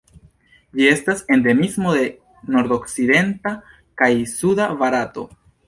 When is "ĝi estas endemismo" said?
0.79-1.93